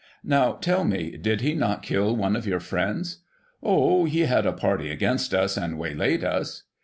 Now, 0.23 0.53
tell 0.53 0.83
me, 0.83 1.15
did 1.15 1.41
he 1.41 1.53
not 1.53 1.83
kill 1.83 2.15
one 2.15 2.35
of 2.35 2.47
your 2.47 2.59
friends?— 2.59 3.19
Oh, 3.61 4.05
he 4.05 4.21
had 4.21 4.47
a 4.47 4.51
party 4.51 4.89
against 4.89 5.31
us, 5.31 5.57
and 5.57 5.77
waylaid 5.77 6.23
us. 6.23 6.63